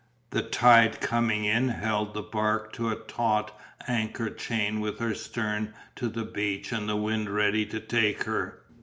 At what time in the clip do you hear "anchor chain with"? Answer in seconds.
3.87-4.97